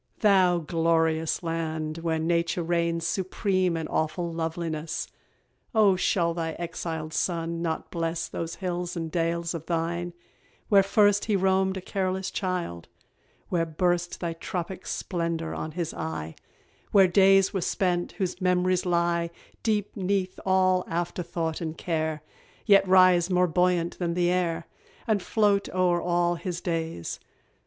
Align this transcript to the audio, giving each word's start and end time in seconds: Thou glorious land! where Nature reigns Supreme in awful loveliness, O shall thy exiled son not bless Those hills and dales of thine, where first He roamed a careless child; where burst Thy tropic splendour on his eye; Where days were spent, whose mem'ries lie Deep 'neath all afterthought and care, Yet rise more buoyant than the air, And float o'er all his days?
Thou 0.21 0.57
glorious 0.57 1.43
land! 1.43 1.99
where 1.99 2.17
Nature 2.17 2.63
reigns 2.63 3.05
Supreme 3.05 3.77
in 3.77 3.87
awful 3.87 4.33
loveliness, 4.33 5.07
O 5.75 5.95
shall 5.95 6.33
thy 6.33 6.53
exiled 6.53 7.13
son 7.13 7.61
not 7.61 7.91
bless 7.91 8.27
Those 8.27 8.55
hills 8.55 8.95
and 8.97 9.11
dales 9.11 9.53
of 9.53 9.67
thine, 9.67 10.13
where 10.69 10.81
first 10.81 11.25
He 11.25 11.35
roamed 11.35 11.77
a 11.77 11.81
careless 11.81 12.31
child; 12.31 12.87
where 13.49 13.63
burst 13.67 14.19
Thy 14.21 14.33
tropic 14.33 14.87
splendour 14.87 15.53
on 15.53 15.73
his 15.73 15.93
eye; 15.93 16.33
Where 16.91 17.07
days 17.07 17.53
were 17.53 17.61
spent, 17.61 18.13
whose 18.13 18.41
mem'ries 18.41 18.87
lie 18.87 19.29
Deep 19.61 19.95
'neath 19.95 20.39
all 20.47 20.83
afterthought 20.87 21.61
and 21.61 21.77
care, 21.77 22.23
Yet 22.65 22.87
rise 22.87 23.29
more 23.29 23.45
buoyant 23.45 23.99
than 23.99 24.15
the 24.15 24.31
air, 24.31 24.65
And 25.05 25.21
float 25.21 25.69
o'er 25.69 26.01
all 26.01 26.33
his 26.37 26.59
days? 26.59 27.19